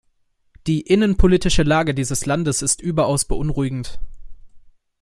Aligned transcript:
Die 0.65 0.81
innenpolitische 0.81 1.61
Lage 1.61 1.93
dieses 1.93 2.25
Landes 2.25 2.63
ist 2.63 2.81
überaus 2.81 3.23
beunruhigend. 3.23 3.99